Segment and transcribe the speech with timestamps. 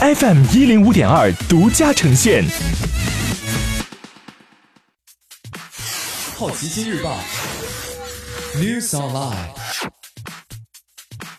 [0.00, 2.44] FM 一零五点二独家呈现。
[6.36, 7.18] 好奇心日报
[8.54, 9.50] News Online。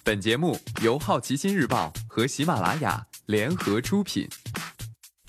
[0.03, 4.27] 本节目由好奇心日报和喜马拉雅联合出品。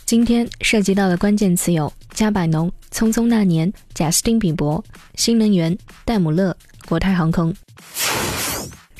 [0.05, 4.85] 今天涉及到的关键词有：加百农、匆匆那年、贾斯汀·比伯、
[5.15, 6.57] 新能源、戴姆勒、
[6.89, 7.55] 国泰航空。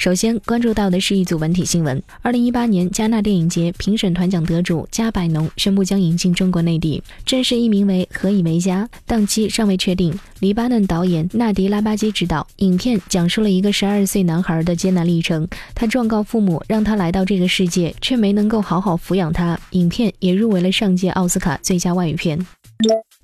[0.01, 10.19] 首先关注到的是一组文体新闻：二零一八年戛纳电影节评审团奖得主加百农宣布将引进中国内地，正式译名为《何以为家》，档期尚未确定。
[10.39, 15.47] 黎巴嫩导演纳迪拉巴基执导，影片讲述了一个十二岁男孩的艰难历程。
[15.75, 19.61] 他状告父母，让他来到这个世界，却没能够好好抚养他。
[19.73, 22.39] 影片也入围了上届奥斯卡最佳外语片。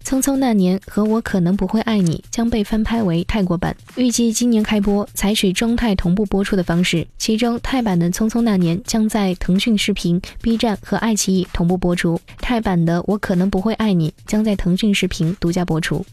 [0.07, 7.05] 匆匆那年和我可能不会爱你将被翻拍为泰国版，预计今年开播，采取中泰同步播出的方式。
[7.19, 16.07] 其中泰版的《匆匆那年》将在腾讯视频、B 站和爱奇艺同步播出，泰版的《我可能不会爱你》将在腾讯视频独家播出。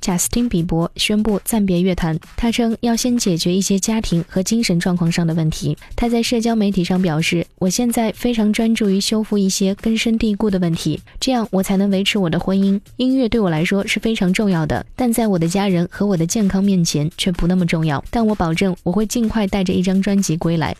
[0.00, 5.76] 贾斯汀·比伯宣布暂别乐坛，他称要先解决一些家庭和精神状况上的问题。
[5.96, 12.80] 他在社交媒体上表示：“我现在非常专注于修复一些根深蒂固的问题，这样我才能维持我的婚姻。
[13.08, 18.04] 音乐对我来说是非常重要的，但在我的家人和我的健康面前却不那么重要。
[18.10, 20.76] 但我保证我会尽快带着一张专辑归来。”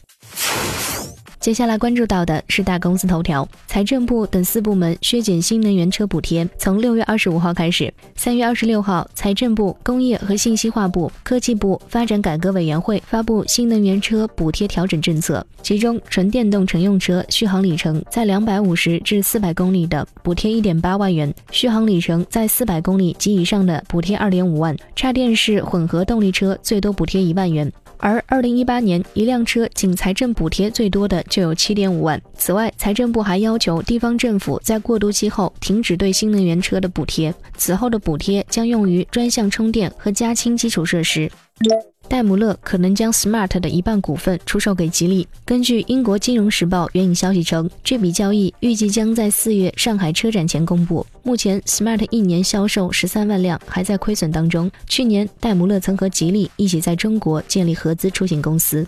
[1.40, 7.92] 接下来关注到的是大公司头条，财政部等四部门削减新能源车补贴，从六月二十五号开始。
[8.16, 27.72] 三月二十六号，财政部、工业和信息化部、科技部发展改革委员会发布新能源车补贴调整政策，其中纯电动乘用车续航里程在两百五十至四百公里的补贴一点八万元，续航里程在四百公里及以上的补贴二点五万，插电式混合动力车最多补贴一万元。
[27.98, 32.20] 而二零一八年，一辆车仅财政补贴最多的就有七点五万。
[32.36, 41.30] 此外，财政部还要求地方政府在过渡期后停止对新能源车的补贴，此后的补贴将用于专项充电和加氢基础设施。
[42.08, 45.28] 戴姆勒可能将 Smart 的一半股份出售给吉利。
[45.44, 51.06] 根据英国金融时报援引消息称，这笔交易预计将在四月上海车展前公布。
[51.22, 54.70] 目前，Smart 一年销售十三万辆，还在亏损当中。
[54.86, 58.86] 去年，戴姆勒曾和吉利一起在中国建立合资出行公司。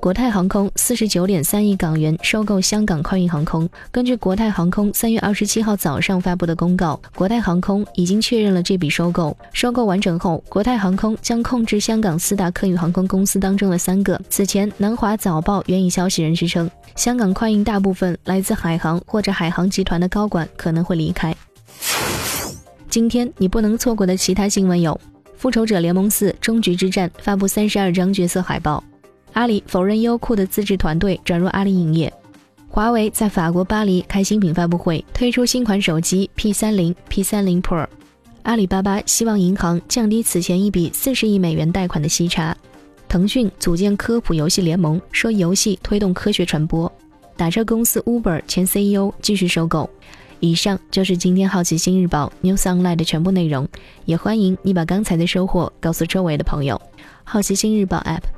[0.00, 3.68] 国泰航空四十九点三亿港元收购香港快运航空。
[3.90, 9.36] 根据国泰航空三月二十七号早上发布的公告，国泰航空已经确认了这笔收购。
[9.52, 14.20] 收购完成后，国泰航空将控制香港四大客运航空公司当中的三个。
[14.30, 21.34] 此前，南华早报援引消息人士称，香港快运大部分来自海航或者海航集团的高管可能会离开。
[22.88, 24.92] 今天你不能错过的其他新闻有：
[25.36, 28.82] 《复仇者联盟四：终局之战》发布三十二张角色海报。
[29.38, 32.12] 阿里否认优酷的自制团队转入阿里影业。
[32.68, 37.86] 华为在法国巴黎开新品发布会，推出新款手机 P 三零、P 三零 Pro。
[38.42, 42.56] 阿里巴巴希望银行降低此前一笔四十亿美元贷款的息差。
[43.08, 46.92] 腾讯组建科普游戏联盟，说游戏推动科学传播。
[47.36, 49.88] 打车公司 Uber 前 CEO 继续收购。
[50.40, 53.68] 以上就是今天好奇心日报 News Online 的全部内容，
[54.04, 56.80] 也欢迎你把刚才的收获告诉周围的朋友。
[57.22, 58.37] 好奇心日报 App。